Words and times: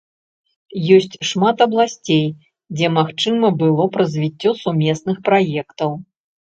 Ёсць 0.95 1.17
шмат 1.31 1.57
абласцей, 1.67 2.25
дзе 2.79 2.87
магчыма 2.97 3.47
было 3.61 3.83
б 3.95 4.05
развіццё 4.05 4.59
сумесных 4.65 5.17
праектаў. 5.31 5.91